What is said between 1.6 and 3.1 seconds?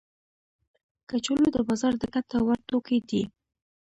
بازار د ګټه ور توکي